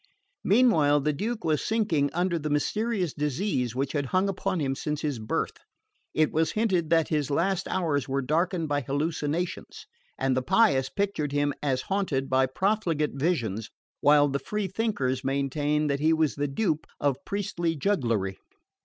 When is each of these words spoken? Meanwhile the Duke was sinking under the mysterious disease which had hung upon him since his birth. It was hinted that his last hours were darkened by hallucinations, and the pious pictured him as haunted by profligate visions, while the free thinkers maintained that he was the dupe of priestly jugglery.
Meanwhile 0.43 1.01
the 1.01 1.13
Duke 1.13 1.43
was 1.43 1.63
sinking 1.63 2.09
under 2.11 2.39
the 2.39 2.49
mysterious 2.49 3.13
disease 3.13 3.75
which 3.75 3.91
had 3.91 4.07
hung 4.07 4.29
upon 4.29 4.59
him 4.59 4.73
since 4.73 5.01
his 5.03 5.19
birth. 5.19 5.53
It 6.15 6.31
was 6.31 6.53
hinted 6.53 6.89
that 6.89 7.09
his 7.09 7.29
last 7.29 7.67
hours 7.67 8.09
were 8.09 8.23
darkened 8.23 8.67
by 8.67 8.81
hallucinations, 8.81 9.85
and 10.17 10.35
the 10.35 10.41
pious 10.41 10.89
pictured 10.89 11.33
him 11.33 11.53
as 11.61 11.83
haunted 11.83 12.31
by 12.31 12.47
profligate 12.47 13.13
visions, 13.13 13.69
while 13.99 14.27
the 14.27 14.39
free 14.39 14.65
thinkers 14.65 15.23
maintained 15.23 15.87
that 15.91 15.99
he 15.99 16.13
was 16.13 16.33
the 16.33 16.47
dupe 16.47 16.87
of 16.99 17.23
priestly 17.23 17.75
jugglery. 17.75 18.39